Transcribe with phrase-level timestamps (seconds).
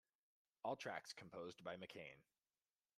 [0.63, 2.23] All tracks composed by McCain.